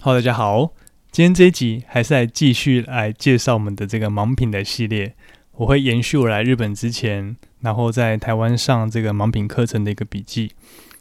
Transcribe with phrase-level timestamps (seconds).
[0.00, 0.70] Hello，大家好，
[1.10, 5.16] 今天这一集还是来继续来介绍我们的这个盲品的系列。
[5.56, 10.52] 我会延续我来日本之前，然后在台湾上这个盲品课程的一个笔记。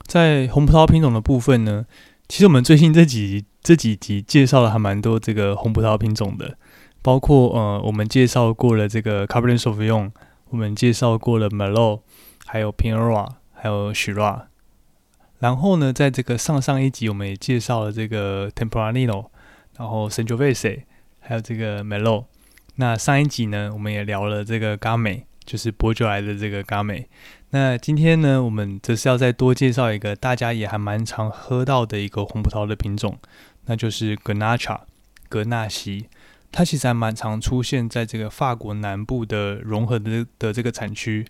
[0.08, 1.86] 在红葡萄品种的部分呢，
[2.28, 6.58] 其实我们最近这几这几集介绍了还蛮多这个红葡萄品种的，
[7.04, 10.12] 包括呃，我们介绍过了这个 c a b e r n e t s a u v i g n
[10.50, 12.02] 我们介绍过了 Merlot，
[12.48, 14.48] 还有 Pinot Noir，还有 s h i r a。
[15.40, 19.28] 然后呢，在这个上上一集，我们也介绍了这个 Tempranillo，
[19.78, 20.84] 然后 Sangiovese，
[21.20, 22.26] 还有这个 Melo。
[22.78, 27.06] 那上一集呢，我们也聊了这个 g a m e 就是波酒来的这个 g a m e
[27.52, 33.18] 那今天呢，我们则是要再多介绍一个大家也还蛮常喝到的一个红葡萄的品种，
[33.66, 34.80] 那就是 Grenache，
[35.30, 36.08] 格纳西。
[36.52, 41.28] 它其实还蛮常出现在这个法国南部的融合的的这个产区，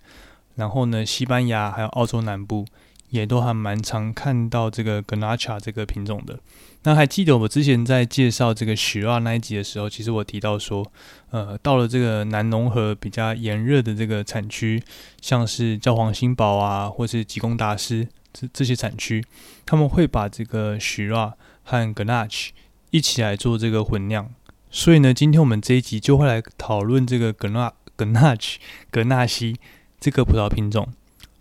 [0.56, 2.66] 然后呢，西班牙还有澳洲南部。
[3.10, 6.40] 也都还蛮常看到这个 Ganacha 这个品种的。
[6.84, 10.86] 那还记得我之前在介绍这个许拉那一集的时候，其实我提到说，
[11.32, 14.82] 呃，到了这个南农河比较炎热的这个产区，
[15.20, 19.24] 像是教皇新堡啊，或是吉贡达斯这这些产区，
[19.66, 22.54] 他们会把这个许拉和 g a n a c h
[22.92, 24.30] 一起来做这个混酿。
[24.70, 28.56] 所以呢，今天我们这一集就会来讨论这个 g a n a c h Ganache
[28.92, 29.58] 格纳西
[30.00, 30.88] 这个葡萄品种。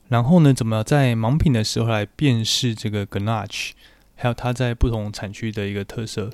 [0.09, 3.71] 然后呢，怎么在盲品的时候来辨识这个 Ganache，
[4.15, 6.31] 还有它在不同产区的一个特色。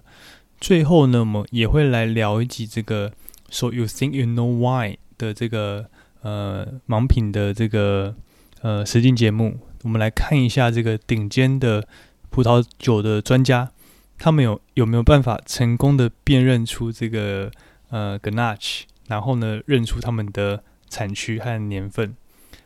[0.60, 3.12] 最后呢，我们也会来聊一集这个
[3.50, 5.86] So you think you know why 的这个
[6.20, 8.14] 呃盲品的这个
[8.60, 9.58] 呃实境节目。
[9.82, 11.88] 我们来看一下这个顶尖的
[12.30, 13.72] 葡萄酒的专家，
[14.18, 17.50] 他们有有没有办法成功的辨认出这个
[17.88, 22.14] 呃 Ganache，然后呢认出他们的产区和年份。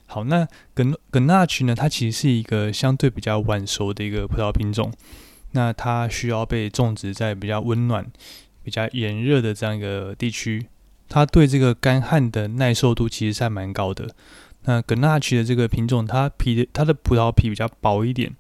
[0.07, 1.75] 好，那格格纳区呢？
[1.75, 4.93] 它其实是一个相对比较晚熟的一个葡萄品种。
[5.53, 8.07] 那它需要被种植在比较温暖、
[8.63, 10.67] 比较炎热的这样一个地区。
[11.09, 14.09] 它对这个干旱的耐受度其实还蛮高的。
[14.63, 18.35] 那格纳区的这个品种，它皮的它的葡萄皮比较薄一点。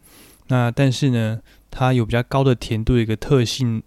[0.48, 1.40] 那但是呢，
[1.70, 3.82] 它有比较高的甜度的一个特性，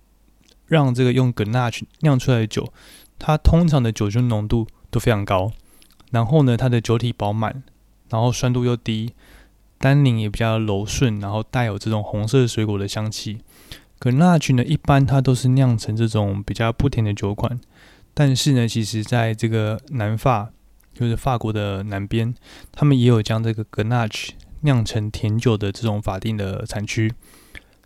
[0.68, 2.74] 让这个用格纳区酿出来的酒，
[3.18, 5.52] 它通常的酒精浓度都非常高。
[6.12, 7.64] 然后呢，它的酒体饱满，
[8.10, 9.14] 然后酸度又低，
[9.78, 13.40] 单宁也比较柔顺，然后带有这种红色水果的香气。
[14.00, 17.60] 可纳曲呢，一般它都是酿成这种比较不甜的酒款，
[18.14, 20.50] 但是呢，其实在这个南法，
[20.94, 22.34] 就是法国的南边，
[22.72, 27.14] 他们也有将这个格纳曲酿成甜酒的这种法定的产区。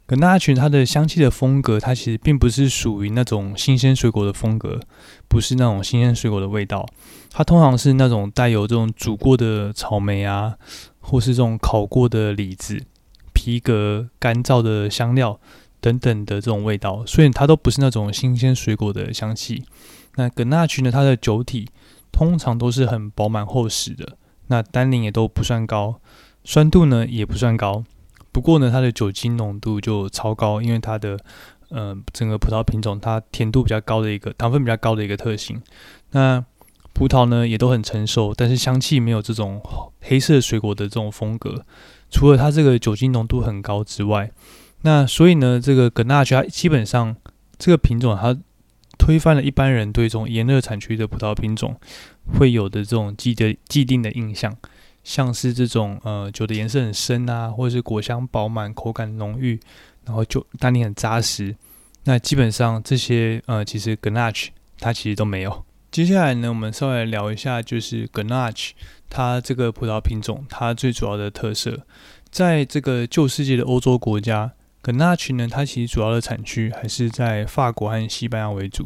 [0.06, 4.80] 格纳群它的香气的风格，它其实并不是属于那种新鲜水果的风格，
[5.30, 6.86] 不是那种新鲜水果的味道，
[7.32, 10.56] 它通常是那种带有这种煮过的草莓啊，
[11.00, 12.84] 或是这种烤过的李子、
[13.32, 15.40] 皮革、干燥的香料
[15.80, 19.64] 等等的这种味道，所以它都不是那种新鲜水果的香气。
[20.16, 21.70] 那格纳群呢，它的酒体
[22.12, 26.02] 通常都是很饱满厚实的，那单宁也都不算高，
[26.44, 27.86] 酸度呢也不算高。
[28.34, 31.18] 不过呢，它的酒精浓度就超高，因为它的
[31.70, 35.62] 呃整个葡萄品种它甜度比较高的一个糖分比较高的一个特性。
[36.12, 36.44] 那
[36.94, 39.62] 葡萄呢也都很成熟，但是香气没有这种
[40.02, 41.64] 黑色水果的这种风格。
[42.10, 44.32] 除了它这个酒精浓度很高之外，
[44.82, 47.16] 那所以呢，这个格纳它基本上
[47.58, 48.38] 这个品种它
[49.00, 51.76] 推翻了一般人对这种炎热产区的葡萄品种
[52.38, 54.56] 会有的这种既的既定的印象。
[55.04, 59.60] 像是这种呃酒的颜色很深啊，或者是果香饱满、口感浓郁，
[60.06, 61.56] 然后就单宁很扎实。
[62.06, 64.48] 那基本上这些呃，其实 Grenache
[64.80, 65.66] 它其实都没有。
[65.92, 68.72] 接下来呢，我们稍微聊一下，就是 Grenache
[69.10, 71.86] 它这个葡萄品种它最主要的特色。
[72.32, 78.86] 在这个旧世界的欧洲国家，Grenache 呢，它其实主要的产区还是在法国和西班牙为主。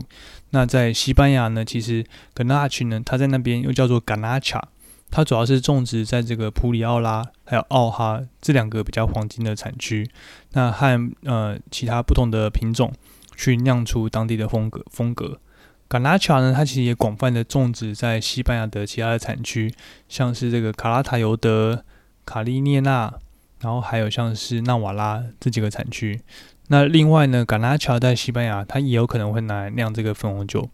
[0.50, 2.04] 那在西班牙呢，其实
[2.36, 4.62] Grenache 呢，它在那边又叫做 Garnacha。
[5.10, 10.10] 它主要是种植在这个普里奥拉还有奥哈这两个比较黄金的产区，
[10.52, 12.94] 那和呃其他不同的品种
[13.36, 15.40] 去酿出当地的风格风格。
[15.90, 19.74] 卡拉乔呢，它其实也广泛的种植在西班牙的其他的产区，
[20.10, 21.86] 像是这个卡拉塔尤德、
[22.26, 23.14] 卡利涅纳，
[23.62, 26.20] 然后还有像是纳瓦拉这几个产区。
[26.68, 30.70] 那另外呢，卡拉乔在西班牙，它也有可能会拿来酿这个粉红酒。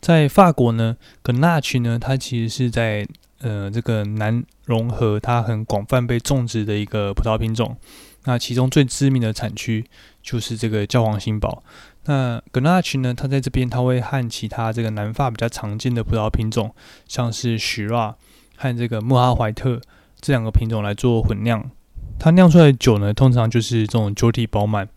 [0.00, 3.06] 在法国呢，格纳奇呢，它其实是在
[3.40, 7.76] 呃，这个南融合它很广泛被种植的一个葡萄品种，
[8.24, 9.84] 那其中最知名的产区
[10.22, 11.62] 就是这个教皇新堡。
[12.04, 16.74] 那格纳奇呢，它在这边它会和其他这个南法比较常见的葡萄品种，
[17.06, 18.16] 像是 s h i r a
[18.56, 19.80] 和这个穆哈怀特
[20.20, 21.70] 这两个品种来做混酿。
[22.18, 24.88] 它酿出来的酒呢，通常就是这种酒体饱满，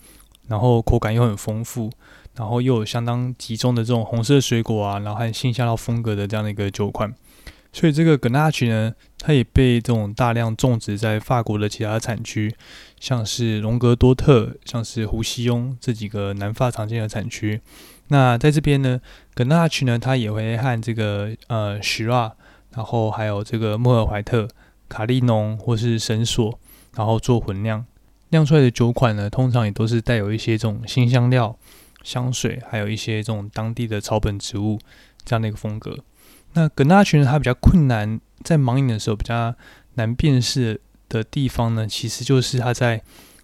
[0.47, 1.91] 然后口感又很丰富，
[2.35, 7.13] 然后又有相当集中的这种红色水果啊，然后和新香料风格的这样的一个酒款。
[7.71, 12.53] 所以这个 Grenache 呢，它也被这种大量种植在法国的其他产区，
[12.99, 17.61] 像是隆格多特、像是胡西翁这几个南法常见的产区。
[18.07, 18.99] 那在这边呢
[19.35, 22.35] ，Grenache 呢，它也会和这个呃 s h i r a
[22.73, 24.47] 然后还有这个莫尔怀特、
[24.87, 26.59] 卡利农或是绳索，
[26.95, 27.85] 然后做混酿，
[28.29, 31.55] 酿出来的酒款呢，通常也都是带有一些这种新香料、
[32.03, 34.79] 香水，还有一些这种当地的草本植物
[35.23, 35.97] 这样的一个风格。
[36.53, 37.27] 那格纳群呢？
[37.29, 39.53] 它比较困难，在盲饮的时候比较
[39.95, 43.01] 难辨识的地方呢，其实就是它在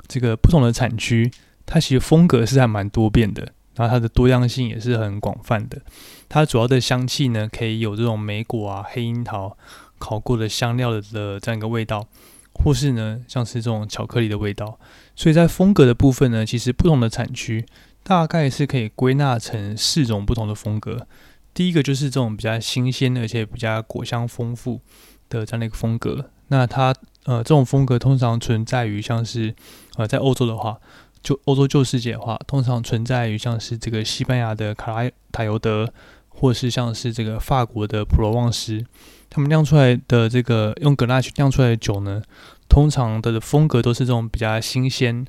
[0.07, 1.31] 这个不同的产区，
[1.65, 5.81] 它其实风格是还蛮多变的，然后它的多样性也是很广泛的。
[6.27, 9.55] 它主要的香气呢，可以有这种莓果啊、黑樱桃、
[9.99, 12.07] 烤过的香料的这样一个味道，
[12.53, 14.79] 或是呢像是这种巧克力的味道。
[15.15, 17.65] 所以在风格的部分呢，其实不同的产区
[18.03, 21.07] 大概是可以归纳成四种不同的风格。
[21.55, 24.81] 第一个就是这种比较新鲜而且比较果香丰富
[25.29, 26.29] 的这样的一个风格。
[26.49, 26.93] 那它
[27.23, 29.55] 呃这种风格通常存在于像是
[29.95, 30.77] 呃在欧洲的话，
[31.23, 35.91] 就欧洲旧世界的话，通常存在于像是这个西班牙的卡拉塔尤德，
[36.27, 38.85] 或是像是这个法国的普罗旺斯，
[39.29, 42.21] 他们酿出来的这个用格纳去酿出来的酒呢，
[42.67, 45.25] 通常的风格都是这种比较新鲜，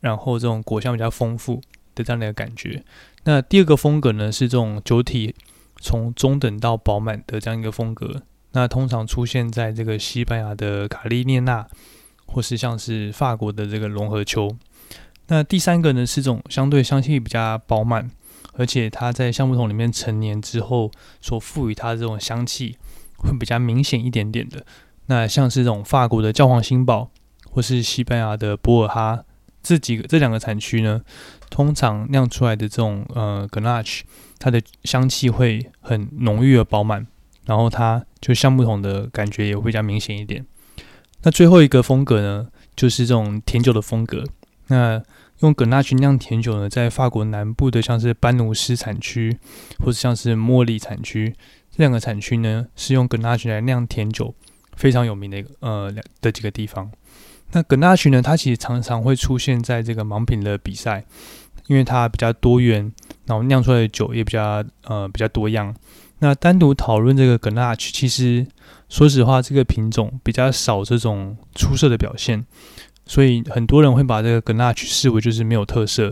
[0.00, 1.60] 然后这种果香比较丰富
[1.96, 2.84] 的这样的一个感觉。
[3.24, 5.34] 那第二个风格呢是这种酒体。
[5.80, 8.22] 从中等到饱满的这样一个风格，
[8.52, 11.66] 那通常出现在这个西班牙的卡利涅纳，
[12.26, 14.50] 或是像是法国的这个龙河丘。
[15.28, 18.10] 那第三个呢是这种相对香气比较饱满，
[18.54, 20.90] 而且它在橡木桶里面陈年之后
[21.20, 22.76] 所赋予它的这种香气
[23.18, 24.64] 会比较明显一点点的。
[25.06, 27.10] 那像是这种法国的教皇新堡，
[27.50, 29.24] 或是西班牙的博尔哈
[29.62, 31.02] 这几个这两个产区呢，
[31.50, 34.00] 通常酿出来的这种呃 Grenache。
[34.38, 37.06] 它的香气会很浓郁而饱满，
[37.44, 40.44] 然后它就橡木桶的感觉也会比较明显一点。
[41.22, 44.24] 那最后一个风格呢，就是这种甜酒的风格。
[44.68, 45.02] 那
[45.40, 49.36] 用格纳群酿甜酒呢，在法国南部的像是班努斯产区，
[49.78, 51.34] 或者像是莫里产区
[51.70, 54.34] 这两个产区呢，是用格纳群来酿甜酒
[54.76, 56.90] 非常有名的一个呃的几个地方。
[57.52, 61.04] 那格纳群呢，它其实常常会出现在这个盲品的比赛。
[61.66, 62.90] 因为它比较多元，
[63.28, 65.74] 然后酿出来的酒也比较呃比较多样。
[66.20, 68.46] 那单独讨论这个 g a n a c h 其实
[68.88, 72.44] 说实话，这个品种比较少这种出色的表现，
[73.04, 76.10] 所以很多人会把这个 g a n a c h 视为就是没有特色，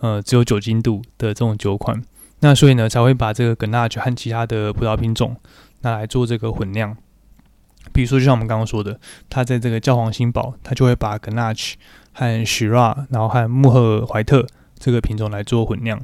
[0.00, 2.02] 呃，只有酒精度的这种酒款。
[2.40, 5.36] 那所以呢，才会把这个 g a n a c h 和其他的葡萄品种
[5.82, 6.96] 拿来做这个混酿。
[7.92, 11.76] 比如说，就像我们刚刚说的，它在这个教皇新堡，它就会把 g a n a c h
[12.14, 14.46] 和 Shiraz，然后和穆赫怀特。
[14.76, 15.98] 这个品种来做混酿，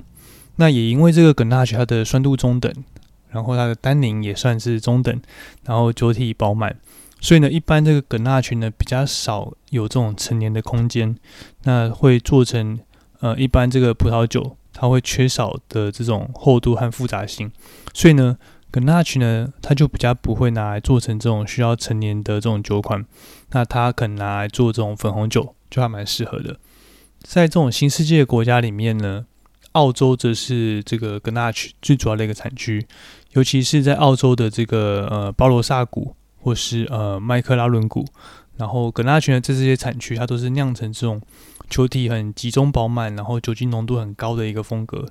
[0.60, 2.70] 那也因为这个 Grenache 它的酸度中等，
[3.30, 5.18] 然后它的单宁也算是中等，
[5.64, 6.76] 然后酒体饱满，
[7.18, 11.16] 所以呢，一般这个 Grenache 呢比较少有这种陈年的空间，
[11.64, 12.78] 那会做成
[13.20, 17.50] 呃一般这个葡萄酒它会缺少的这种厚度和复杂性，
[17.94, 18.36] 所以呢
[18.70, 23.06] Grenache 呢它就比较不会拿来做成这种需要陈年的这种酒款，
[23.52, 26.58] 那它可能拿来做这种粉红酒就还蛮适合的。
[27.22, 29.24] 在这种新世界国家里面呢，
[29.72, 32.86] 澳洲则是这个 Grenache 最主要的一个产区，
[33.32, 38.04] 尤其是在澳洲的这个呃包罗萨谷或是呃麦克拉伦谷，
[38.56, 41.20] 然后 Grenache 呢在这些产区，它都是酿成这种
[41.68, 45.06] 球体很集中饱满，然后酒精浓度很高的一个风格。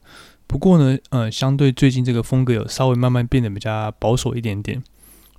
[0.46, 4.84] 不过呢，呃，相对最近这个风格有稍微慢慢变得比较保守一点点。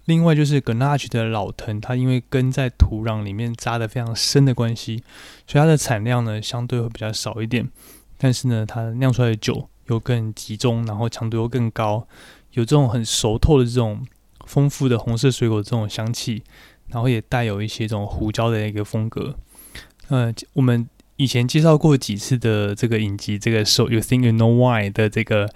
[0.06, 5.02] 另外就是 Grenache 的老藤，它因为根在土壤里面扎的非常深的关系，
[5.46, 7.68] 所以它的产量呢相对会比较少一点。
[8.22, 12.06] 但是呢，它酿出来的酒又更集中，然后强度又更高，
[12.52, 14.06] 有这种很熟透的这种
[14.44, 16.42] 丰富的红色水果这种香气，
[16.88, 19.34] 然后也带有一些这种胡椒的一个风格。
[20.08, 20.86] 呃，我们
[21.16, 25.48] 以前介绍过几次的这个影集，这个 So You Think You Know Why 的这个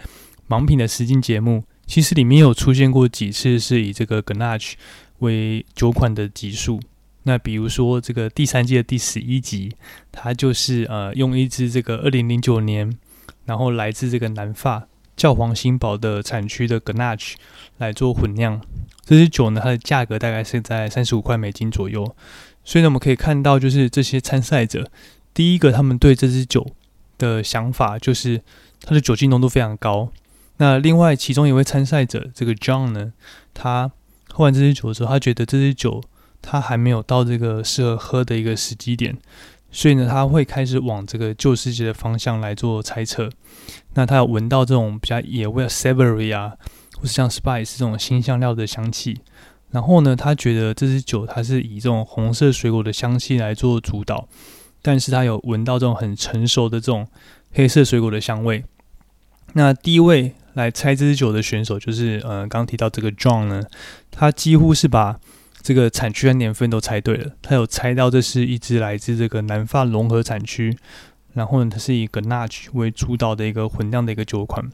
[0.48, 1.64] 盲品的实境节目。
[1.86, 4.72] 其实里面有出现过几次是以这个 Grenache
[5.18, 6.80] 为酒款的集数。
[7.24, 9.74] 那比如说这个第三季的第十一集，
[10.12, 12.96] 它就是呃用一支这个二零零九年，
[13.44, 17.36] 然后来自这个南法教皇新堡的产区的 g n a c h
[17.78, 18.60] 来做混酿。
[19.04, 22.14] 这支酒呢，它的价格大概是在三十五块美金左右。
[22.64, 24.90] 所以呢，我们可以看到，就是这些参赛者，
[25.34, 26.66] 第一个他们对这支酒
[27.18, 28.40] 的想法就是
[28.82, 30.10] 它的酒精浓度非常高。
[30.56, 33.12] 那另外，其中一位参赛者这个 John 呢，
[33.52, 33.90] 他
[34.30, 36.02] 喝完这支酒之后，他觉得这支酒
[36.44, 39.16] 他还没有到这个适合喝的一个时机点，
[39.72, 43.30] 所以呢，他会开始往这个旧世界的方向来做猜测。
[43.94, 46.52] 那他有闻到这种比较野味的 savory 啊，
[46.96, 49.20] 或是像 spice 这种新香料的香气。
[49.70, 54.28] 然后呢，他觉得这支酒它是以这种红色水果的香气来做主导，
[54.82, 57.08] 但是他有闻到这种很成熟的这种
[57.52, 58.64] 黑色水果的香味。
[59.54, 63.62] 那第一位来猜这支酒的选手就是呃，刚提到这个 John 呢，
[64.12, 65.18] 他几乎是把
[65.64, 67.32] 这个产区和年份都猜对了。
[67.40, 70.76] 他有猜到这是一支来自这个南法融合产区，
[71.32, 74.70] 然后呢，它是以 g a n a 为主导的一个混酿的一个酒款。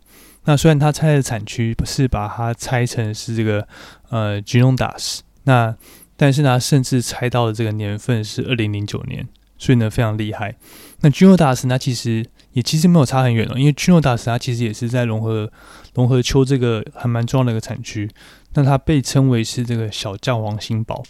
[0.47, 3.69] 那虽然他猜的产区是把它猜成是这个
[4.09, 5.77] 呃 g i n o d a s 那
[6.17, 9.29] 但是呢，甚至猜到的这个年份是二零零九年，
[9.59, 10.57] 所以呢非常厉害。
[11.03, 14.27] 那 g i n o d a s 那其实也其实没有差很远哦，因为 g i n o d a s
[14.27, 15.51] 它其实也是在融合
[15.95, 18.11] 融合丘这个还蛮重要的一个产区。
[18.55, 21.03] 那它被称为是这个小教皇新堡。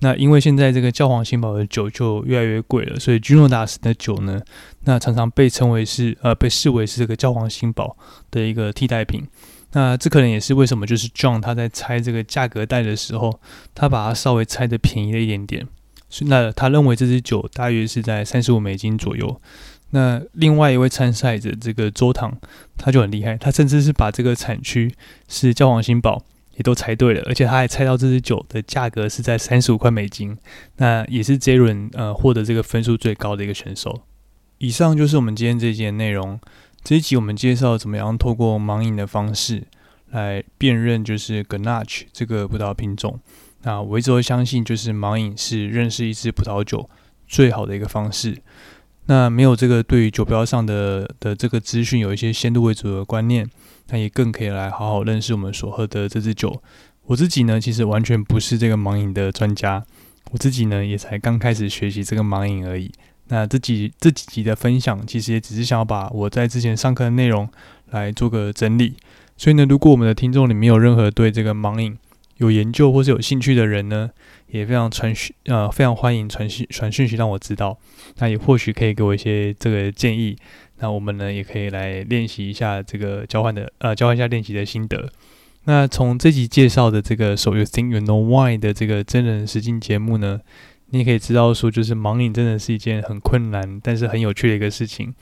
[0.00, 4.42] 那因为现在这个教皇新堡的酒就越来越贵了，所以 g i n o d a s 的酒呢，
[4.84, 7.96] 那常常被称为是呃被视为是这个教皇新堡
[8.30, 9.26] 的一个替代品。
[9.72, 13.40] 那这可能也是为什么就是 John 他在拆这个价格带的时候，
[13.74, 15.66] 他把它稍微拆的便宜了一点点。
[16.20, 19.40] 那他认为这支酒大约是在三十五美金左右。
[19.90, 22.36] 那另外一位参赛者这个周唐
[22.76, 24.94] 他就很厉害，他甚至是把这个产区
[25.28, 26.22] 是教皇新堡。
[26.56, 30.36] 也都猜对了，而且他还猜到这支酒的价格是在三十五块美金，
[30.76, 34.02] 那也是这轮呃获得这个分数最高的一个选手。
[34.58, 36.40] 以上就是我们今天这一集的内容。
[36.82, 39.64] 这一集我们介绍怎么样透过盲饮的方式
[40.12, 43.18] 来辨认就是 g a n a c h 这个葡萄品种。
[43.62, 46.88] 那我一直都相信，就是盲饮是认识一支葡萄酒
[47.26, 48.38] 最好的一个方式。
[49.06, 53.46] 那没有这个对于酒标上的的这个资讯有一些先入为主的观念。
[53.90, 56.62] 那也更可以来好好认识我们所喝的这支酒。
[57.04, 59.84] 我自己呢，其实完全不是这个盲饮的专家，
[60.32, 62.90] 我自己呢也才刚开始学习这个盲饮而已。
[63.28, 67.48] 那这几这几集的分享，其实也只是想要把我在之前上课的内容
[67.90, 68.96] 来做个整理。
[69.36, 71.96] 所以呢，如果我们的听众里面有任何对这个盲饮
[72.38, 74.10] 有研究或是有兴趣的人呢，
[74.48, 77.78] 也非常传讯呃非常欢迎传讯传讯息让我知道。
[78.18, 80.36] 那也或许可以给我一些这个建议。
[80.78, 85.10] 那我们呢，也可以来练习一下这个交换的，呃，交换一下练习的心得。
[85.64, 90.40] 那从这集介绍的这个 “So You Think You Know Why” 的这个真人实境节目呢，
[90.90, 95.14] 你也可以知道说，就是盲饮真的是一件很困难，但是很有趣的一个事情。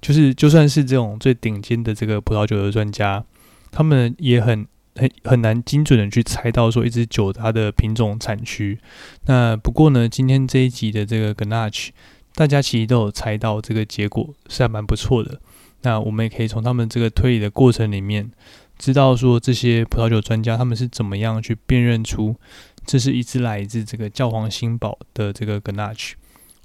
[0.00, 3.24] 就是就算是这种最顶尖的这个葡萄酒的专家，
[3.70, 8.78] 他们也很很很难精准的去猜到说一支酒它的品种产区。
[9.26, 11.90] 那不过呢，今天这一集的这个 Ganache。
[12.38, 15.40] 大家其实都有猜到这个结果是还蛮不错的。
[15.82, 18.30] 那我们也可以从他们这个推理的过程里面，
[18.78, 22.36] 知道说这些葡萄酒专家他们是怎么样去辨认出
[22.86, 26.14] 这是一支来自这个教皇新堡的这个 g a n a c h。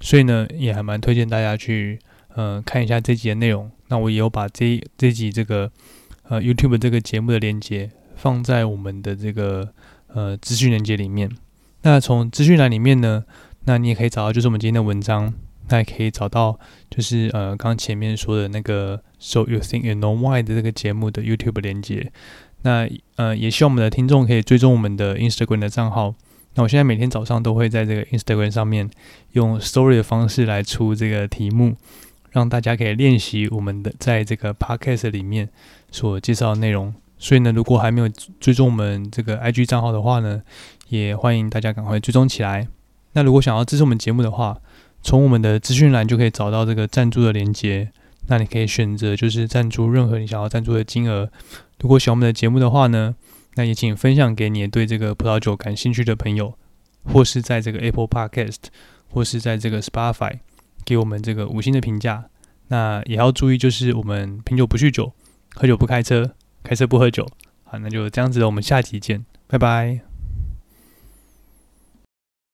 [0.00, 1.98] 所以呢，也还蛮推荐大家去
[2.36, 3.68] 呃看一下这集的内容。
[3.88, 5.68] 那我也有把这这集这个
[6.28, 9.68] 呃 YouTube 这个节目的链接放在我们的这个
[10.14, 11.28] 呃资讯链接里面。
[11.82, 13.24] 那从资讯栏里面呢，
[13.64, 15.34] 那你也可以找到就是我们今天的文章。
[15.68, 16.58] 那也可以找到，
[16.90, 22.12] 就是呃，刚前面说的那个 “So You Think You Know Why” 的这个节目的 YouTube 连接。
[22.62, 26.14] 那呃，也希望我们的听众可以追踪我们的 Instagram 的账号。
[26.54, 28.88] 那我现在每天早上都会在这个 Instagram 上面
[29.32, 31.74] 用 Story 的方式来出这个题目，
[32.30, 35.48] 让大家可以练习我们的在这个 Podcast 里面
[35.90, 36.94] 所介绍的内容。
[37.18, 40.42] 所以呢，如果还没有追踪我们这个 IG 账号的话呢，
[40.88, 42.68] 也欢迎大家赶快追踪起来。
[43.14, 44.58] 那如果想要支持我们节目的话，
[45.04, 47.92] 从我们的资讯栏就可以找到这个赞助的链接，
[48.28, 51.30] 那你可以选择就是赞助任何你想要赞助的金额。
[51.80, 53.14] 如果喜欢我们的节目的话呢，
[53.56, 56.54] 那也请分享给你对这个葡萄酒感兴趣的朋友，
[57.04, 58.56] 或是在这个 Apple Podcast，
[59.10, 60.38] 或是在这个 Spotify
[60.86, 62.24] 给我们这个五星的评价。
[62.68, 65.12] 那也要注意，就是我们品酒不酗酒，
[65.54, 67.28] 喝酒不开车，开车不喝酒。
[67.64, 70.13] 好，那就这样子，我们下集见，拜拜。